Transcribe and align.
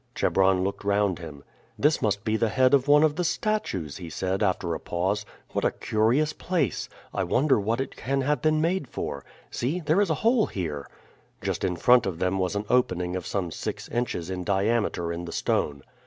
Chebron 0.15 0.63
looked 0.63 0.83
round 0.83 1.19
him. 1.19 1.43
"This 1.77 2.01
must 2.01 2.23
be 2.23 2.35
the 2.35 2.49
head 2.49 2.73
of 2.73 2.87
one 2.87 3.03
of 3.03 3.17
the 3.17 3.23
statues," 3.23 3.97
he 3.97 4.09
said 4.09 4.41
after 4.41 4.73
a 4.73 4.79
pause. 4.79 5.27
"What 5.51 5.63
a 5.63 5.69
curious 5.69 6.33
place! 6.33 6.89
I 7.13 7.23
wonder 7.23 7.59
what 7.59 7.79
it 7.79 7.95
can 7.95 8.21
have 8.21 8.41
been 8.41 8.59
made 8.61 8.87
for. 8.87 9.23
See, 9.51 9.79
there 9.79 10.01
is 10.01 10.09
a 10.09 10.15
hole 10.25 10.47
here!" 10.47 10.89
Just 11.39 11.63
in 11.63 11.75
front 11.75 12.07
of 12.07 12.17
them 12.17 12.39
was 12.39 12.55
an 12.55 12.65
opening 12.67 13.15
of 13.15 13.27
some 13.27 13.51
six 13.51 13.87
inches 13.89 14.31
in 14.31 14.43
diameter 14.43 15.13
in 15.13 15.25
the 15.25 15.31
stone. 15.31 15.83